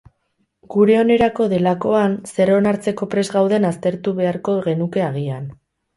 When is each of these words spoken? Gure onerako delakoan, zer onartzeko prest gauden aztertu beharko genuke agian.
Gure 0.75 0.93
onerako 1.01 1.45
delakoan, 1.51 2.17
zer 2.35 2.53
onartzeko 2.55 3.09
prest 3.15 3.35
gauden 3.35 3.69
aztertu 3.73 4.15
beharko 4.23 4.57
genuke 4.71 5.05
agian. 5.11 5.47